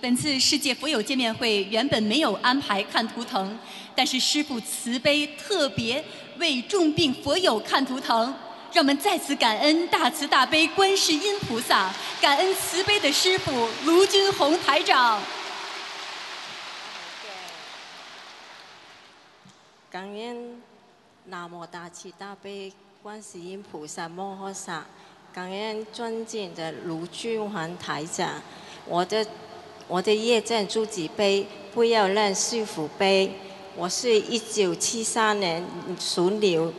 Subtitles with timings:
[0.00, 3.58] 本次世界佛友见面会原本没有安排看图腾，
[3.94, 6.02] 但是师父慈悲，特别
[6.38, 8.34] 为重病佛友看图腾。
[8.72, 15.20] 让我们再次感恩大慈大悲观世音菩萨，感恩慈悲的师父卢军宏台长。
[19.90, 20.62] 感恩
[21.26, 22.72] 南无大慈大悲
[23.02, 24.86] 观世音菩萨摩诃萨，
[25.34, 28.40] 感恩尊敬的卢军宏台长。
[28.86, 29.26] 我的
[29.90, 33.32] 我的业障诸己背，不要让师父背。
[33.74, 35.66] 我是一九七三年
[35.98, 36.72] 属牛。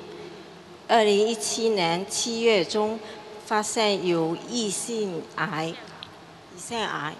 [0.88, 2.98] 二零一七年七月中
[3.46, 5.74] 发现有异性癌，
[6.56, 7.14] 胰腺癌，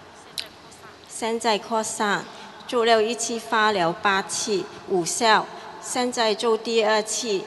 [1.10, 2.24] 现在扩散，
[2.66, 5.44] 做了一次化疗八次无效，
[5.82, 7.42] 现在做第二次，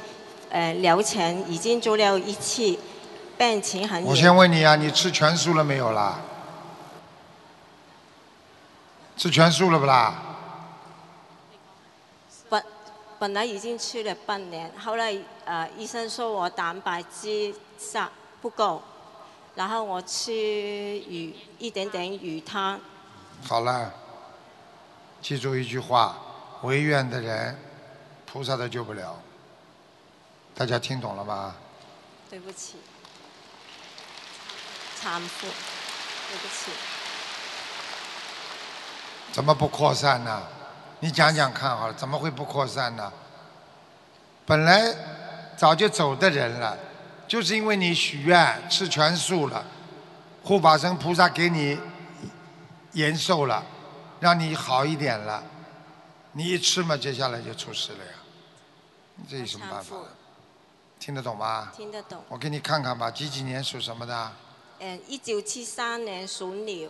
[0.52, 2.77] 呃疗程已经做了一次，
[3.40, 4.04] 病情很。
[4.04, 6.22] 我先问你啊，你吃全素了没有啦？
[9.18, 10.14] 吃全素了不啦？
[12.49, 12.63] 本
[13.18, 18.84] 本来已经吃了半年，后来呃医生说我蛋白质上不够，
[19.55, 22.80] 然后我吃鱼一点点鱼汤。
[23.48, 23.93] 好了，
[25.21, 26.18] 记住一句话：
[26.63, 27.58] 违愿的人，
[28.26, 29.18] 菩萨都救不了。
[30.54, 31.55] 大家听懂了吗？
[32.30, 32.76] 对不起，
[34.99, 36.71] 产妇，对不起。
[39.36, 40.41] 怎么不扩散呢？
[41.02, 43.12] 你讲讲看好了，怎么会不扩散呢？
[44.46, 44.96] 本来
[45.58, 46.77] 早就走的人了，
[47.27, 49.66] 就是因为你许愿吃全素了，
[50.42, 51.77] 护法神菩萨给你
[52.94, 53.62] 延寿了，
[54.22, 55.44] 让你好一点了，
[56.32, 58.12] 你一吃嘛，接下来就出事了呀。
[59.30, 59.98] 这有什么办法？
[60.98, 61.74] 听得懂吗？
[61.76, 62.24] 听得懂。
[62.30, 64.31] 我给你看看吧，几几年属什么的？
[64.80, 66.90] 嗯，一九七三年属牛。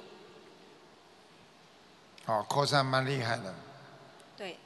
[2.25, 3.53] 哦，扩散蛮厉害的。
[4.35, 4.57] 对。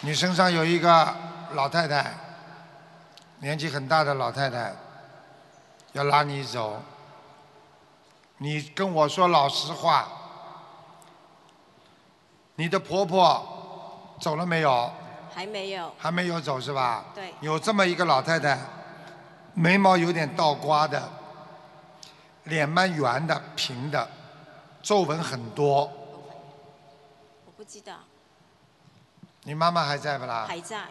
[0.00, 1.14] 你身上有一个
[1.52, 2.12] 老太太，
[3.38, 4.74] 年纪很大的老太太，
[5.92, 6.82] 要拉你走。
[8.38, 10.08] 你跟我说老实话，
[12.56, 14.92] 你的婆婆走了没有？
[15.32, 15.94] 还没有。
[15.96, 17.04] 还没有走是吧？
[17.14, 17.32] 对。
[17.38, 18.58] 有这么一个老太太，
[19.54, 21.08] 眉毛有点倒刮的。
[22.44, 24.10] 脸蛮圆的，平的，
[24.82, 25.84] 皱纹很多。
[27.44, 28.00] 我不知道。
[29.44, 30.46] 你妈妈还在不啦？
[30.48, 30.88] 还在。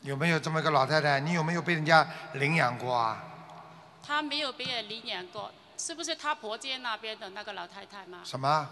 [0.00, 1.20] 有没有这么一个老太太？
[1.20, 3.22] 你有没有被人家领养过啊？
[4.02, 8.22] 她没有被人领养过，是不是她婆家那边的那个老太太吗？
[8.24, 8.68] 什么？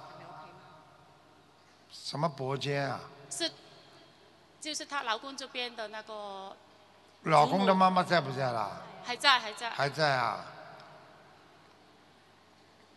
[1.93, 3.01] 什么婆家啊？
[3.31, 3.53] 是，
[4.61, 6.57] 就是她老公这边的那个。
[7.27, 8.71] 老公的妈妈在不在啦？
[9.05, 9.71] 还在，还在。
[9.71, 10.45] 还在啊。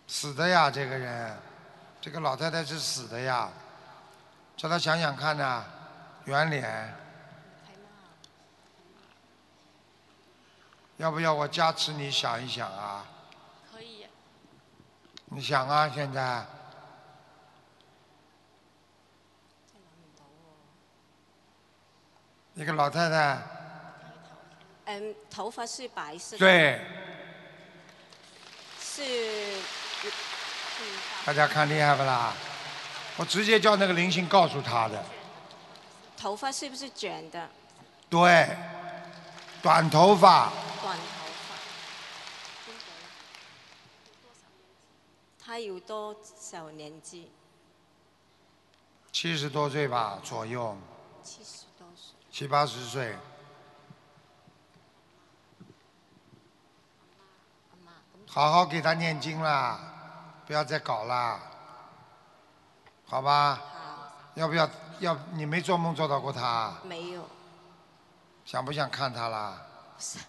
[0.07, 1.35] 死的呀，这个人，
[1.99, 3.49] 这个老太太是死的呀，
[4.55, 5.63] 叫他想想看呐，
[6.25, 6.95] 圆脸，
[10.97, 13.05] 要不要我加持你想一想啊？
[13.71, 14.05] 可以。
[15.25, 16.45] 你想啊，现在。
[22.53, 23.58] 一个老太太。
[24.91, 26.39] 嗯，头发是白色的。
[26.39, 26.81] 对。
[28.81, 29.59] 是。
[31.23, 32.33] 大家看厉害不啦？
[33.17, 35.05] 我直接叫那个灵性告诉他的。
[36.17, 37.47] 头发是不是卷的？
[38.09, 38.49] 对，
[39.61, 40.51] 短头发。
[40.81, 41.03] 短头
[41.47, 41.55] 发。
[45.39, 47.29] 他有多少年纪？
[49.11, 50.75] 七十多岁吧，左右。
[51.23, 52.15] 七十多岁。
[52.31, 53.15] 七八十岁。
[58.31, 59.79] 好好给他念经啦，
[60.45, 61.39] 不要再搞啦，
[63.07, 63.59] 好吧？
[64.35, 64.69] 要不要？
[64.99, 66.73] 要你没做梦做到过他？
[66.83, 67.25] 没有。
[68.45, 69.61] 想不想看他啦？
[69.97, 70.19] 是。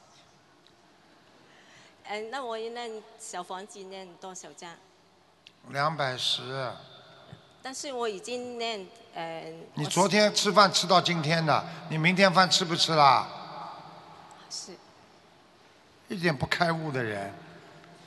[2.05, 2.89] 嗯，那我那
[3.19, 4.71] 小房子念多少张？
[5.69, 6.73] 两百十。
[7.63, 9.67] 但是我已经念嗯。
[9.75, 13.29] 你昨天吃饭吃到今天的，你明天饭吃不吃啦？
[14.49, 14.73] 是。
[16.09, 17.35] 一点不开悟的人。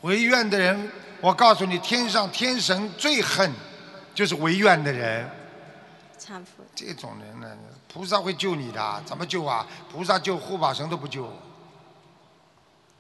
[0.03, 0.91] 违愿的人，
[1.21, 3.51] 我告诉你，天上天神最恨
[4.13, 5.29] 就是违愿的人。
[6.19, 6.63] 忏悔。
[6.75, 7.47] 这种人呢，
[7.87, 9.65] 菩萨会救你的，怎么救啊？
[9.89, 11.31] 菩萨救护法神都不救。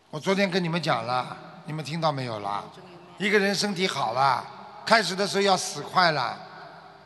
[0.09, 1.35] 我昨天跟你们讲了，
[1.65, 2.63] 你们听到没有啦？
[3.17, 4.45] 一个人身体好了，
[4.85, 6.37] 开始的时候要死快了，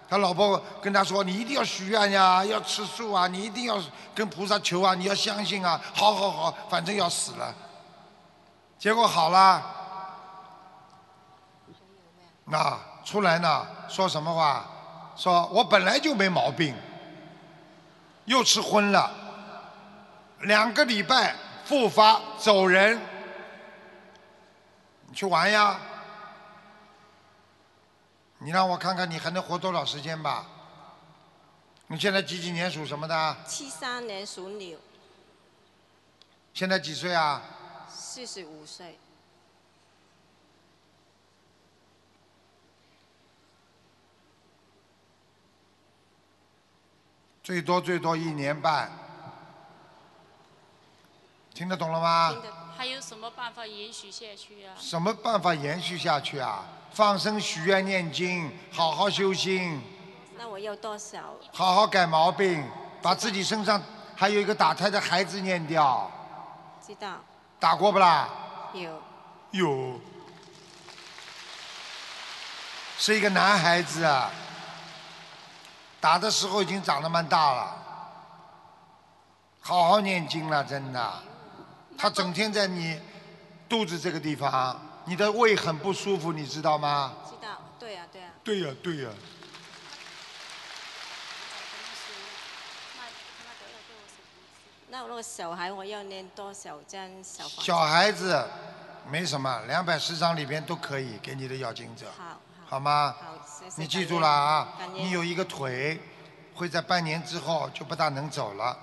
[0.07, 3.81] 他老婆跟他说：“你一定要许愿呀，要吃素啊，你一定要
[4.13, 7.51] 跟菩萨求啊，你要相信啊，好好好，反正要死了。”
[8.79, 9.63] 结果好了，
[12.49, 14.65] 那出来呢，说什么话？
[15.15, 16.75] 说我本来就没毛病，
[18.25, 19.11] 又吃荤了，
[20.41, 21.35] 两个礼拜
[21.65, 23.01] 复发走人，
[25.07, 25.79] 你去玩呀！
[28.37, 30.45] 你让我看看你还能活多少时间吧？
[31.87, 33.37] 你现在几几年属什么的？
[33.47, 34.77] 七三年属牛，
[36.53, 37.41] 现在几岁啊？
[37.89, 38.99] 四十五岁，
[47.47, 48.91] 最多最多一年半，
[51.53, 52.29] 听得懂了吗？
[52.33, 54.75] 听得还有什么办法延续下去啊？
[54.77, 56.65] 什么办法延续下去啊？
[56.91, 59.81] 放生、许愿、念经，好好修心，
[60.37, 61.35] 那我要多少？
[61.53, 62.69] 好好改毛病，
[63.01, 63.81] 把自己身上
[64.13, 66.11] 还有一个打胎的孩子念掉，
[66.85, 67.15] 知道
[67.61, 68.27] 打过不啦？
[68.73, 69.01] 有
[69.51, 70.01] 有，
[72.97, 74.29] 是一个男孩子啊，
[75.99, 77.75] 打的时候已经长得蛮大了，
[79.59, 81.13] 好好念经了，真的。
[81.97, 82.99] 他整天在你
[83.67, 87.13] 肚子这个地方，你的胃很不舒服，你知道吗？
[87.27, 89.09] 知道，对呀、对呀、对呀、对呀、
[94.89, 97.43] 那那个小孩我要念多少张小？
[97.47, 98.47] 小孩子
[99.09, 103.15] 没什么，两百十张里边都可以给你的要经者，好好好吗？
[103.77, 105.99] 你记住了啊你有一个腿
[106.53, 108.77] 会在半年之后就不大能走了，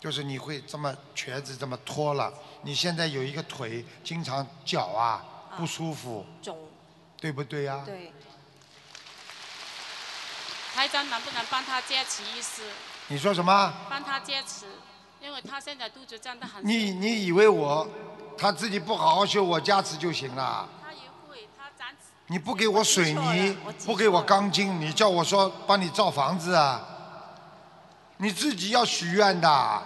[0.00, 2.32] 就是你会这么瘸子这么拖了。
[2.62, 5.22] 你现在有一个腿经常脚啊
[5.56, 6.56] 不舒服，肿，
[7.20, 8.12] 对不对呀、对，
[10.74, 12.62] 台长能不能帮他加持一次？
[13.08, 13.72] 你说什么？
[13.90, 14.66] 帮他加持，
[15.20, 16.66] 因为他现在肚子胀得很。
[16.66, 17.86] 你你以为我
[18.36, 20.68] 他自己不好好修，我加持就行了？
[22.28, 26.80] 你不给我水泥不给我钢筋，你叫我说帮你造房子啊？
[28.18, 29.82] 你自己要许愿的，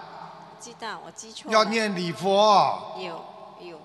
[0.60, 1.52] 知道，我记错了。
[1.52, 2.96] 要念礼佛。
[2.98, 3.24] 有
[3.60, 3.80] 有，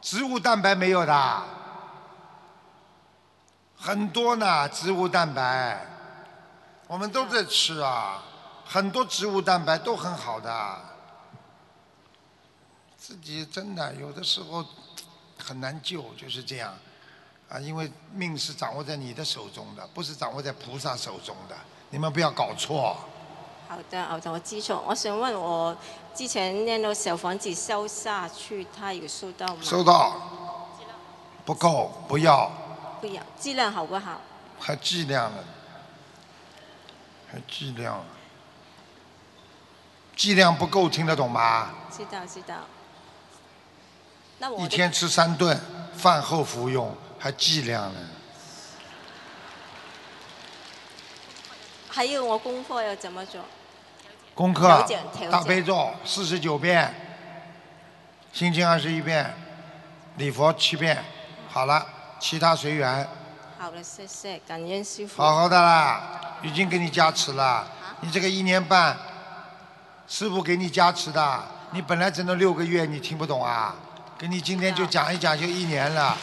[0.00, 1.42] 植物蛋白没有的，
[3.76, 5.86] 很多呢，植物蛋白，
[6.88, 8.22] 我们都在吃啊，
[8.64, 10.80] 很多植物蛋白都很好的。
[12.96, 14.64] 自己真的有的时候
[15.38, 16.74] 很难救，就是这样
[17.52, 21.54] 啊，因为命是掌握在你的手中的，不是掌握在菩萨手中的，
[21.90, 22.96] 你们不要搞错。
[23.68, 24.82] 好的好的，我记错。
[24.86, 25.76] 我想问我
[26.14, 29.60] 之前念到小房子收下去，他有收到吗？
[29.62, 30.16] 收到，
[31.44, 32.50] 不够，不要，
[33.02, 34.18] 不要，质量好不好？
[34.58, 35.44] 还剂量呢，
[37.30, 38.04] 还剂量了，
[40.16, 41.70] 剂量不够，听得懂吗？
[41.94, 42.54] 知道知道。
[44.38, 45.60] 那我一天吃三顿，
[45.94, 48.00] 饭后服用，还计量呢。
[51.88, 53.40] 还有我功课要怎么做？
[54.34, 56.92] 功课调整调整大悲咒四十九遍，
[58.32, 59.32] 心经二十一遍，
[60.16, 61.04] 礼佛七遍，
[61.48, 61.86] 好了，
[62.18, 63.06] 其他随缘，
[63.56, 65.22] 好了，谢谢，感恩师傅。
[65.22, 67.64] 好好的啦，已经给你加持了。
[68.00, 68.98] 你这个一年半，
[70.08, 73.76] 师傅给你加持的，你本来只能六个月，你听不懂啊？
[74.18, 76.18] 给你今天就讲一讲，就一年了。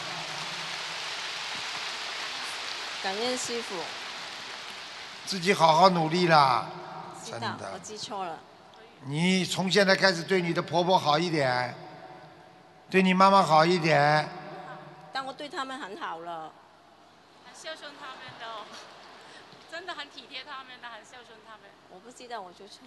[3.02, 3.74] 感恩师傅，
[5.24, 6.66] 自己好好努力啦，
[7.24, 7.78] 真知道我。
[7.78, 8.38] 记错了。
[9.04, 11.74] 你从现在开始对你的婆婆好一点，
[12.90, 14.28] 对你妈妈好一点，
[15.14, 16.52] 但我对他们很好了。
[17.46, 18.66] 很孝顺他们的哦，
[19.72, 21.70] 真的很体贴他们的，很孝顺他们。
[21.90, 22.80] 我不知道我就错。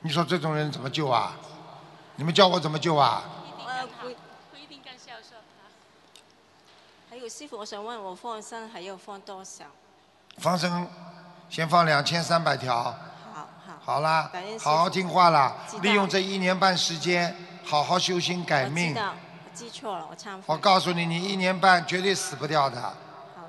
[0.00, 1.36] 你说这种人怎么救啊？
[2.16, 3.22] 你们叫我怎么救啊？
[3.46, 4.08] 一定呃更好，不
[4.50, 5.47] 不一定更孝顺他。
[7.10, 9.64] 还有师傅，我想问我放生还要放多少？
[10.36, 10.86] 放生
[11.48, 12.82] 先放两千三百条，
[13.32, 13.78] 好好。
[13.82, 17.34] 好啦好好听话啦利用这一年半时间，
[17.64, 18.90] 好好修心改命。
[18.90, 20.42] 我知道，我记错了，我忏悔。
[20.46, 22.80] 我告诉你，你一年半绝对死不掉的。
[22.80, 22.94] 好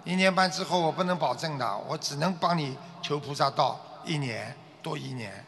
[0.05, 5.45] 一年半之后我不能保证的，我只能帮你求菩萨道一年多一年，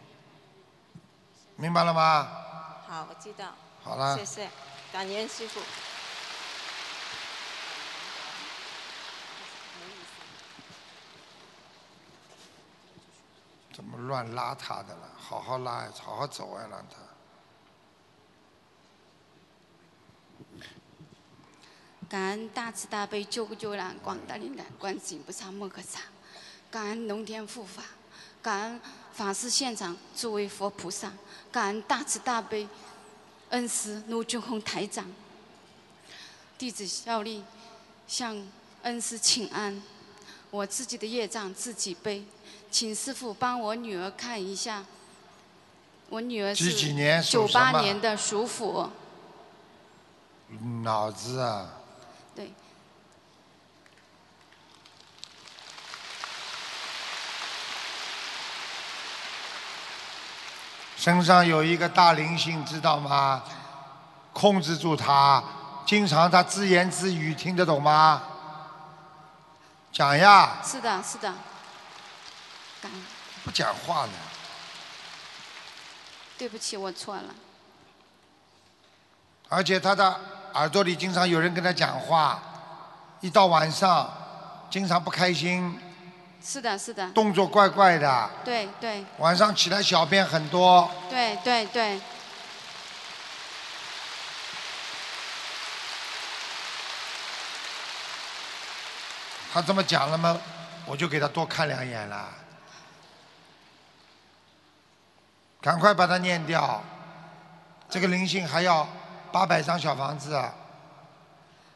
[1.55, 2.27] 明白了吗？
[2.87, 3.45] 好，我知道。
[3.81, 4.49] 好了谢，谢，
[4.91, 5.61] 感恩师傅。
[13.81, 15.09] 怎么乱拉他的了？
[15.17, 16.97] 好好拉呀，好好走啊，让他。
[22.07, 25.99] 感恩大慈大悲救苦救难广大灵感观世音菩萨摩诃萨，
[26.69, 27.81] 感恩龙天护法，
[28.39, 28.81] 感恩
[29.13, 31.11] 法师现场诸位佛菩萨，
[31.51, 32.67] 感恩大慈大悲
[33.49, 35.11] 恩师卢俊宏台长，
[36.55, 37.43] 弟子效力
[38.07, 38.47] 向
[38.83, 39.81] 恩师请安。
[40.51, 42.25] 我自己的业障自己背，
[42.69, 44.83] 请师傅帮我女儿看一下。
[46.09, 46.73] 我女儿是
[47.23, 48.89] 九八年的属虎，
[50.83, 51.69] 脑子啊，
[52.35, 52.51] 对，
[60.97, 63.41] 身上有一个大灵性，知道吗？
[64.33, 65.41] 控制住他，
[65.85, 68.21] 经常他自言自语，听得懂吗？
[69.91, 71.33] 讲呀，是的，是的。
[72.81, 73.01] 感恩，
[73.43, 74.11] 不讲话呢。
[76.37, 77.25] 对不起，我错了。
[79.49, 80.19] 而且他的
[80.53, 82.41] 耳朵里经常有人跟他讲话，
[83.19, 84.11] 一到晚上，
[84.69, 85.77] 经常不开心，
[86.41, 89.05] 是的，是的，动作怪怪的，对对。
[89.19, 92.01] 晚上起来小便很多，对对对，
[99.51, 100.39] 他这么讲了吗？
[100.85, 102.29] 我就给他多看两眼了。
[105.61, 106.81] 赶快把它念掉，
[107.87, 108.87] 这个灵性还要
[109.31, 110.41] 八百张小房子，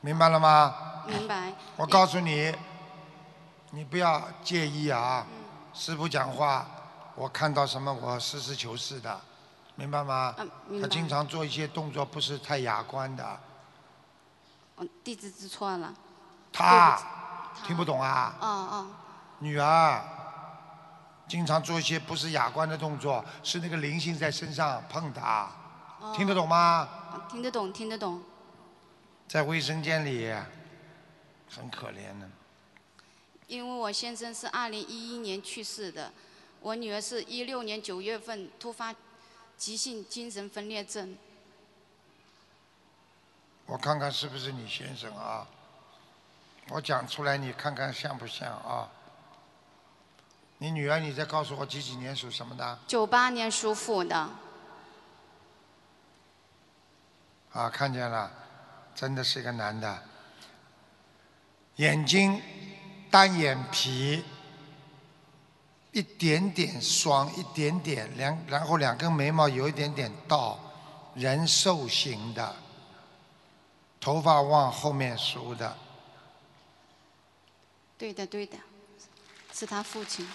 [0.01, 1.03] 明白了吗？
[1.05, 1.53] 明白。
[1.75, 2.55] 我告诉你，
[3.69, 5.27] 你不要介意啊。
[5.73, 6.65] 师傅讲话，
[7.13, 9.21] 我看到什么我实事求是的，
[9.75, 10.33] 明白吗？
[10.81, 13.39] 他经常做一些动作不是太雅观的，
[14.77, 15.93] 我弟子知错了。
[16.51, 16.97] 他
[17.63, 18.35] 听不懂啊？
[18.41, 18.93] 嗯嗯，
[19.39, 20.03] 女儿
[21.27, 25.49] 经常做一些不是雅观的动作，是那个灵性在身上碰她，
[25.99, 26.87] 哦听得懂吗？
[27.13, 28.21] 哦听得懂，听得懂。
[29.27, 30.31] 在卫生间里，
[31.49, 32.29] 很可怜的。
[33.47, 36.11] 因为我先生是二零一一年去世的，
[36.61, 38.93] 我女儿是一六年九月份突发
[39.57, 41.17] 急性精神分裂症。
[43.65, 45.47] 我看看是不是你先生啊？
[46.69, 48.89] 我讲出来，你看看像不像啊？
[50.57, 52.79] 你女儿，你再告诉我几几年属什么的？
[52.87, 54.29] 九八年属虎的，
[57.51, 58.31] 啊，看见了，
[58.95, 60.01] 真的是一个男的，
[61.75, 62.41] 眼睛
[63.11, 64.23] 单眼皮，
[65.91, 70.57] 一点点双，一点点两，然后两根眉毛有一点点倒，
[71.13, 72.55] 人瘦型的，
[73.99, 75.77] 头发往后面梳的，
[77.97, 78.57] 对的对的，
[79.53, 80.27] 是他父亲。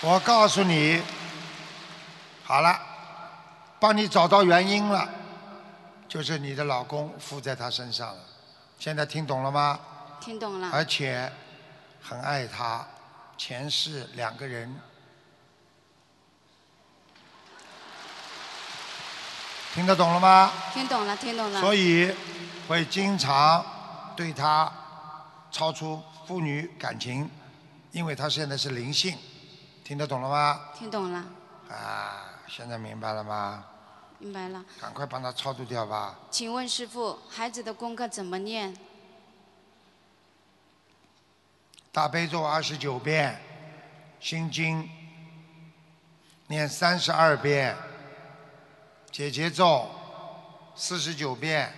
[0.00, 1.00] 我告诉你，
[2.42, 2.76] 好了，
[3.78, 5.08] 帮你找到原因了，
[6.08, 8.20] 就是你的老公附在他身上了。
[8.80, 9.78] 现在听懂了吗？
[10.20, 10.70] 听懂了。
[10.72, 11.32] 而且
[12.02, 12.84] 很爱他，
[13.38, 14.76] 前世两个人。
[19.74, 20.52] 听得懂了吗？
[20.74, 21.60] 听懂了，听懂了。
[21.60, 22.14] 所以
[22.68, 23.64] 会经常
[24.14, 24.70] 对他
[25.50, 27.28] 超出父女感情，
[27.90, 29.16] 因为他现在是灵性，
[29.82, 30.60] 听得懂了吗？
[30.78, 31.24] 听懂了，
[31.70, 33.64] 啊，现在明白了吗？
[34.18, 34.62] 明白了。
[34.78, 36.16] 赶快帮他超度掉吧。
[36.30, 38.76] 请问师傅，孩子的功课怎么念？
[41.90, 43.40] 大悲咒二十九遍，
[44.20, 44.88] 心经
[46.46, 47.74] 念三十二遍，
[49.12, 49.86] 解结咒
[50.74, 51.70] 四十九遍，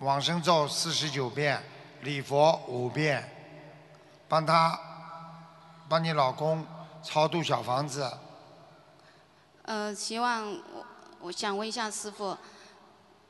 [0.00, 1.62] 往生咒四十九遍，
[2.02, 3.26] 礼佛五遍，
[4.28, 4.78] 帮他
[5.88, 6.64] 帮你老公
[7.02, 8.12] 超度小房子，
[9.62, 10.86] 呃，希望我
[11.20, 12.36] 我想问一下师傅，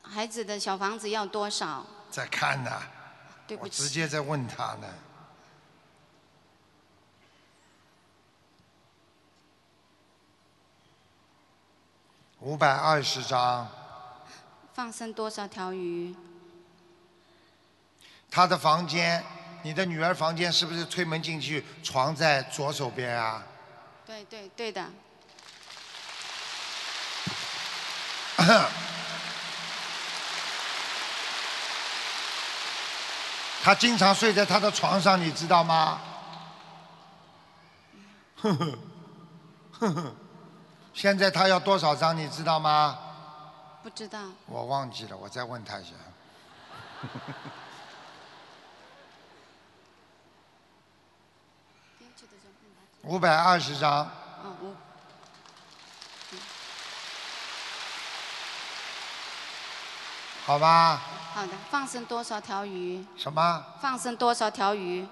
[0.03, 1.87] 孩子的小房子要多少？
[2.11, 2.73] 在看呢，
[3.47, 4.89] 对不我直，接在问他呢。
[12.47, 13.69] 五百二十张，
[14.73, 16.15] 放生多少条鱼？
[18.31, 19.25] 他的房间，
[19.63, 23.43] 你的女儿房间是不是推门进去，床在左手边啊？
[24.07, 24.89] 对对对的，
[33.65, 36.01] 他经常睡在他的床上，你知道吗？
[38.37, 38.79] 呵呵，
[39.81, 40.15] 呵呵，
[40.97, 42.99] 现在他要多少张，你知道吗？
[43.83, 44.19] 不知道。
[44.47, 45.91] 我忘记了，我再问他一下。
[53.03, 54.05] 五百二十张，
[54.43, 54.75] 哦，我
[60.47, 61.03] 好吧？
[61.35, 63.05] 好的，放生多少条鱼？
[63.19, 63.65] 什么？
[63.83, 65.07] 放生多少条鱼？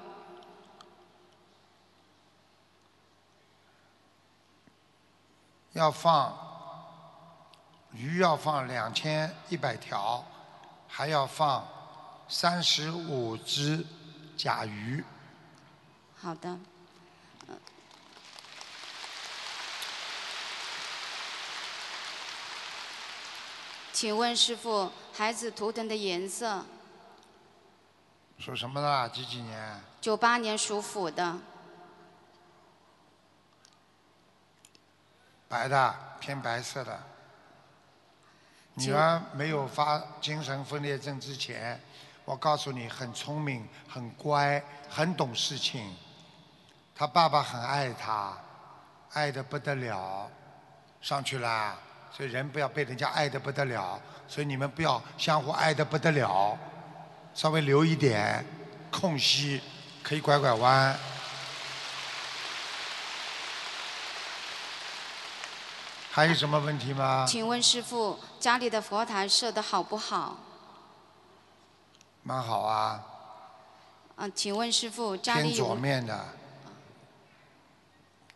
[5.85, 6.35] 要放
[7.93, 10.25] 鱼要放两千一百条，
[10.89, 11.67] 还要放
[12.27, 13.85] 三十五只
[14.35, 15.05] 甲鱼。
[16.17, 16.59] 好的。
[23.93, 26.65] 请问师傅，孩子图腾的颜色？
[28.39, 29.09] 属什么的？
[29.11, 29.83] 几几年？
[30.01, 31.37] 九八年属虎的。
[35.49, 36.99] 白的，偏白色的。
[38.75, 41.81] 女儿没有发精神分裂症之前，
[42.25, 45.97] 我告诉你，很聪明，很乖，很懂事情。
[46.95, 48.37] 她爸爸很爱她，
[49.13, 50.29] 爱的不得了。
[51.01, 51.77] 上去啦，
[52.11, 56.59] 所以人不要被人家爱的不得了，所以你们不要相互爱的不得了，
[57.35, 58.43] 稍微留一点
[58.91, 59.61] 空隙，
[60.03, 60.97] 可以拐拐弯。
[66.15, 67.27] 还有什么问题吗？
[67.29, 70.37] 请问师傅，家里的佛台设的好不好？
[72.23, 73.05] 蛮好啊。
[74.15, 76.25] 嗯，请问师傅，家里偏左面的，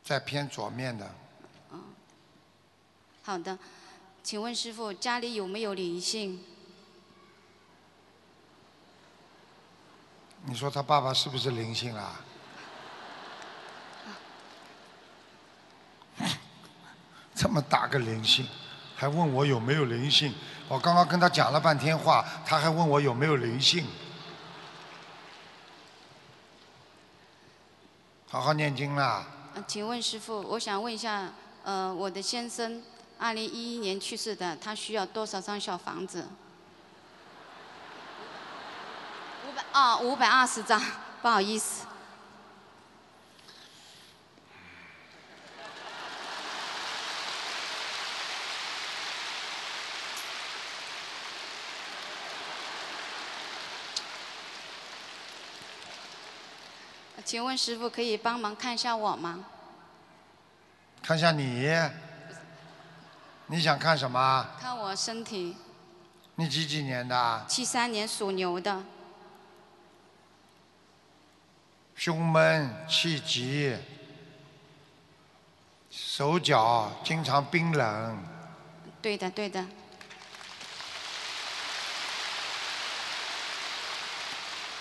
[0.02, 1.08] 在偏左面的。
[1.70, 1.80] 嗯，
[3.22, 3.56] 好的，
[4.24, 6.44] 请问师傅，家里有没有灵性？
[10.46, 12.24] 你说他爸爸是不是灵性啊？
[17.38, 18.44] 这么大个灵性，
[18.96, 20.34] 还问我有没有灵性？
[20.66, 23.86] 我刚刚跟他讲了半天话，他还问我有没有灵性。
[28.28, 29.24] 好好念经啦。
[29.68, 31.30] 请问师傅，我想问一下，
[31.62, 32.82] 呃，我的先生
[33.16, 36.26] 二零一一年去世的，他需要多少张小房子？
[39.46, 40.82] 五百啊，五百二十张，
[41.22, 41.86] 不好意思。
[57.28, 59.44] 请问师傅可以帮忙看一下我吗？
[61.02, 61.70] 看一下你，
[63.48, 64.46] 你想看什么？
[64.58, 65.54] 看我身体。
[66.36, 67.44] 你几几年的？
[67.46, 68.82] 七三年属牛的。
[71.96, 73.76] 胸闷气急，
[75.90, 78.24] 手脚经常冰冷。
[79.02, 79.66] 对的，对的。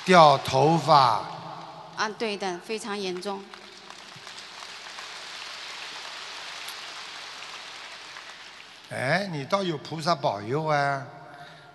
[0.06, 1.26] 掉头发。
[1.98, 3.44] 啊，对的，非常严重。
[8.92, 11.04] 哎，你倒有菩萨保佑啊，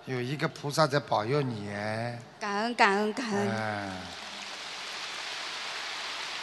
[0.05, 2.19] 有一个菩萨在保佑你哎。
[2.39, 3.51] 感恩感恩感恩。
[3.51, 4.01] 嗯。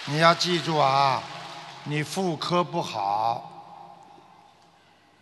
[0.07, 1.23] 你要记住啊，
[1.85, 3.49] 你妇科不好，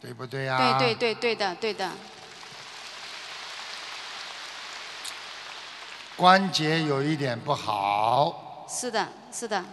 [0.01, 0.57] 对不对呀？
[0.79, 1.91] 对对对对的对的。
[6.15, 8.45] 关节有一点不好。
[8.67, 9.63] 是的，是的。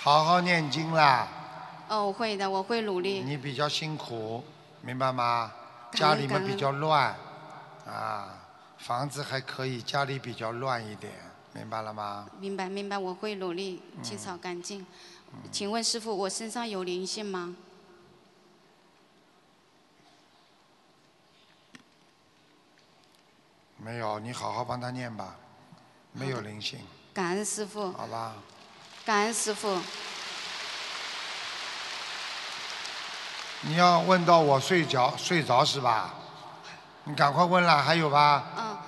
[0.00, 1.26] 好好念经啦。
[1.88, 3.22] 哦，我会的，我会努力。
[3.22, 4.44] 你比较辛苦，
[4.80, 5.52] 明白吗？
[5.92, 7.16] 家里面比较乱，
[7.84, 8.28] 啊，
[8.78, 11.12] 房子还可以，家里比较乱一点，
[11.52, 12.26] 明白了吗？
[12.38, 14.86] 明白，明白，我会努力清扫干净。
[15.50, 17.56] 请问师傅，我身上有灵性吗？
[23.86, 25.36] 没有，你好好帮他念吧，
[26.10, 26.80] 没有灵性。
[27.14, 27.92] 感恩师傅。
[27.92, 28.34] 好吧。
[29.04, 29.80] 感恩师傅。
[33.60, 36.16] 你要问到我睡着睡着是吧？
[37.04, 38.46] 你赶快问了，还有吧？
[38.56, 38.78] 嗯，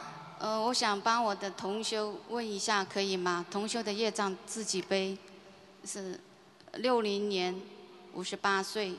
[0.40, 3.46] 呃，我想帮我的同修问一下，可以吗？
[3.48, 5.16] 同修的业障自己背，
[5.84, 6.18] 是
[6.72, 7.54] 六零年，
[8.14, 8.98] 五十八岁，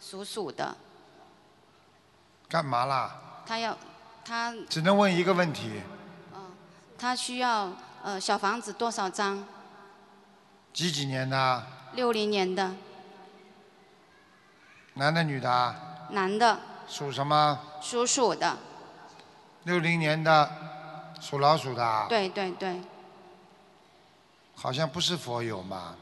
[0.00, 0.76] 属鼠的。
[2.48, 3.16] 干嘛啦？
[3.44, 3.76] 他要。
[4.24, 5.82] 他只能问一个问题。
[6.34, 6.52] 嗯，
[6.98, 7.70] 他需要
[8.02, 9.44] 呃小房子多少张？
[10.72, 11.66] 几几年的？
[11.92, 12.74] 六零年的。
[14.94, 16.06] 男的女的？
[16.10, 16.58] 男的。
[16.88, 17.60] 属什么？
[17.80, 18.56] 属鼠的。
[19.64, 20.50] 六零年的，
[21.20, 22.06] 属老鼠的。
[22.08, 22.80] 对对对。
[24.54, 25.96] 好像不是佛友嘛，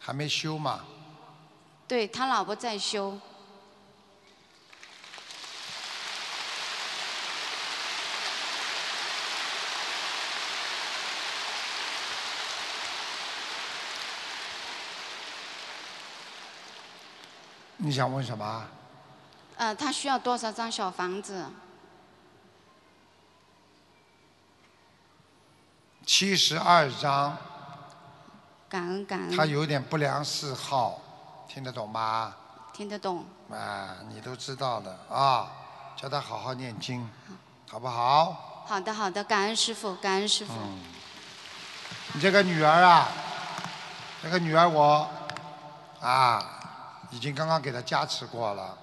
[0.00, 0.80] 还没修嘛。
[1.86, 3.18] 对他老婆在修。
[17.86, 18.64] 你想问什么？
[19.58, 21.46] 呃，他需要多少张小房子？
[26.04, 27.38] 七十二张。
[28.68, 29.36] 感恩感恩。
[29.36, 31.00] 他有点不良嗜好，
[31.46, 32.34] 听得懂吗？
[32.72, 33.24] 听得懂。
[33.52, 35.48] 啊，你都知道的啊，
[35.94, 37.08] 叫他好好念经，
[37.70, 38.64] 好不好？
[38.66, 40.52] 好的好的，感恩师傅，感恩师傅。
[40.54, 40.80] 嗯
[42.14, 43.06] 你这个女儿啊，
[44.22, 45.08] 这个女儿我
[46.00, 46.55] 啊，
[47.10, 48.76] 已经刚刚给他加持过了，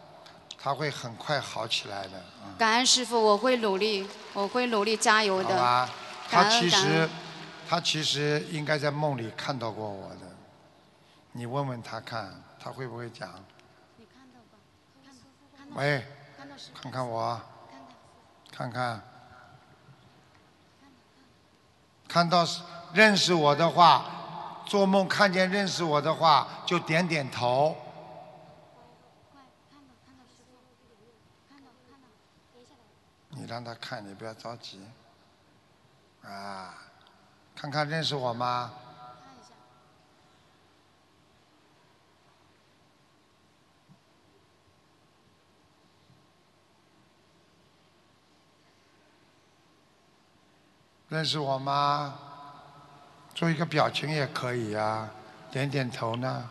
[0.58, 5.56] 他会很快好起来的，嗯，感恩师傅，我会努力，我会努力加油的。
[5.56, 5.90] 好吧？
[6.30, 7.10] 感她其实恩感恩。
[7.70, 10.32] 她其实应该在梦里看到过我的，
[11.32, 13.30] 你问问他看，他会不会讲？
[15.76, 16.06] 喂，
[16.76, 17.42] 看看我，
[18.52, 19.02] 看看，
[22.08, 22.46] 看到
[22.94, 24.06] 认识我的话，
[24.66, 27.76] 做梦看见认识我的话，就点点头。
[33.30, 34.82] 你让他看，你不要着急。
[36.24, 36.74] 啊，
[37.56, 38.74] 看看认识我吗？
[51.10, 52.18] 认识我吗？
[53.36, 55.12] 做一个表情也可以啊、
[55.52, 56.50] 点点头呢。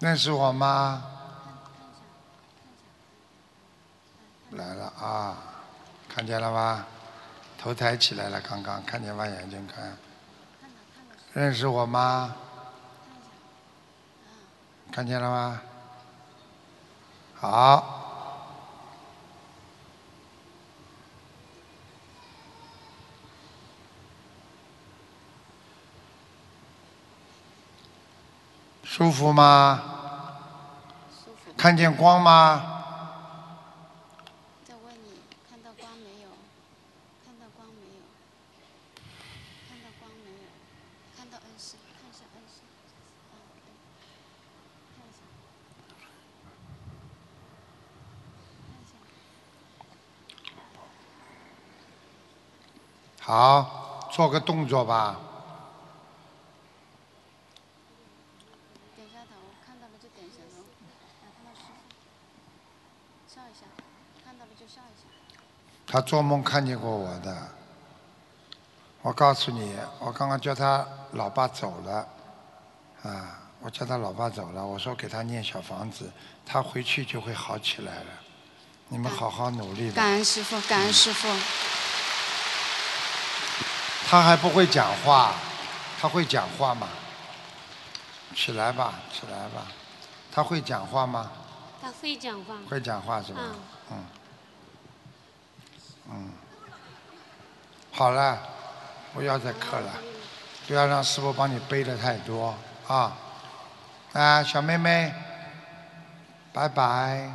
[0.00, 1.13] 认识我吗？
[4.54, 5.36] 来了啊，
[6.08, 6.86] 看见了吗？
[7.58, 9.26] 头抬起来了，刚刚看见吗？
[9.26, 9.96] 眼睛看。
[11.32, 12.36] 认识我吗？
[14.92, 15.60] 看见了吗？
[17.34, 18.00] 好。
[28.84, 29.82] 舒服吗？
[31.56, 32.70] 看见光吗？
[34.64, 35.18] 再问你，
[35.50, 36.28] 看到光没有？
[37.24, 38.02] 看到光没有？
[39.68, 40.46] 看到光没有？
[41.16, 42.60] 看到恩师，看一下恩师。
[43.32, 43.72] 啊，对，
[44.94, 45.18] 看一下。
[53.24, 55.18] 好，做个动作吧。
[58.94, 59.34] 点下头，
[59.66, 60.62] 看到了就点下头。
[60.62, 63.66] 啊，看到师傅，笑一下，
[64.24, 65.08] 看到了就笑一下。
[65.84, 67.48] 他做梦看见过我的。
[69.02, 72.08] 我告诉你，我刚刚叫他老爸走了，
[73.02, 76.08] 啊，我叫他老爸走了，我说给他念小房子，
[76.46, 78.10] 他回去就会好起来了。
[78.86, 79.96] 你们好好努力吧。
[79.96, 81.28] 感恩师傅，感恩师傅。
[84.14, 85.34] 他还不会讲话，
[86.00, 86.86] 他会讲话吗？
[88.32, 89.66] 起来吧，起来吧。
[90.32, 91.32] 他会讲话吗？
[91.82, 92.54] 他会讲话。
[92.70, 93.40] 会讲话是吧？
[93.42, 93.56] 嗯
[93.90, 94.04] 嗯。
[96.10, 96.32] 嗯。
[97.90, 98.38] 好了，
[99.12, 99.90] 不要再磕了，
[100.68, 102.54] 不要让师傅帮你背的太多
[102.86, 103.16] 啊。
[104.12, 105.12] 啊，小妹妹，
[106.52, 107.32] 拜拜。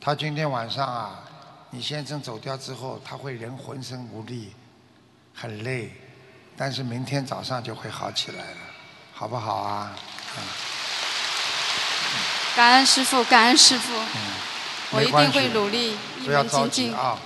[0.00, 1.20] 他今天晚上啊，
[1.68, 4.54] 你先生走掉之后，他会人浑身无力，
[5.34, 5.92] 很累，
[6.56, 8.56] 但是明天早上就会好起来了，
[9.12, 9.92] 好不好啊？
[10.38, 10.42] 嗯，
[12.56, 13.92] 感恩师傅，感恩师傅。
[14.92, 16.66] 我一定会努力，一不要着。
[16.66, 17.18] 急啊，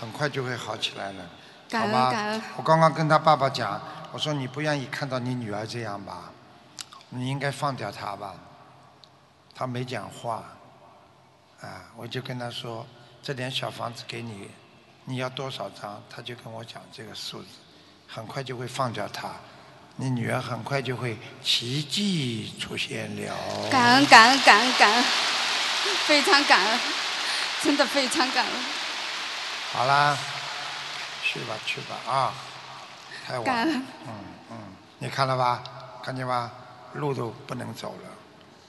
[0.00, 1.28] 很快就会好起来了，
[1.68, 2.42] 感恩好吗感恩？
[2.56, 3.78] 我刚刚跟他爸爸讲，
[4.12, 6.30] 我说你不愿意看到你女儿这样吧，
[7.10, 8.34] 你应该放掉她吧。
[9.54, 10.44] 他没讲话，
[11.60, 12.86] 啊，我就跟他说，
[13.22, 14.50] 这点小房子给你，
[15.04, 16.02] 你要多少张？
[16.10, 17.48] 他就跟我讲这个数字，
[18.06, 19.30] 很快就会放掉他，
[19.96, 23.34] 你女儿很快就会奇迹出现了。
[23.70, 25.04] 感恩感恩感恩感恩，
[26.06, 26.80] 非常感恩，
[27.62, 28.54] 真的非常感恩。
[29.72, 30.16] 好啦，
[31.22, 32.34] 去吧去吧啊，
[33.26, 33.86] 太晚了感恩。
[34.06, 34.14] 嗯
[34.50, 34.56] 嗯，
[34.98, 35.62] 你看了吧？
[36.02, 36.50] 看见吧？
[36.92, 38.10] 路都不能走了，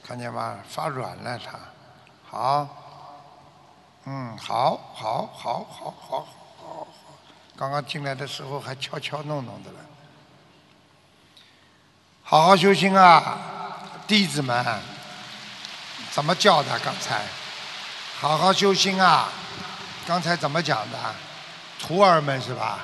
[0.01, 0.57] 看见吧？
[0.69, 1.59] 发软了他。
[2.35, 2.67] 好，
[4.03, 6.27] 嗯，好，好，好，好，好，好，
[6.59, 6.87] 好。
[7.55, 9.79] 刚刚进来的时候还敲敲弄弄的了。
[12.21, 13.37] 好好修心啊，
[14.05, 14.81] 弟子们。
[16.11, 16.77] 怎么叫的？
[16.79, 17.21] 刚才，
[18.19, 19.29] 好好修心啊！
[20.05, 20.97] 刚才怎么讲的？
[21.79, 22.79] 徒儿们是吧？